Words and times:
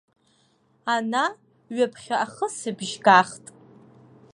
Ана 0.95 1.23
ҩаԥхьа 1.75 2.15
ахысыбжь 2.25 2.95
гахт! 3.05 3.45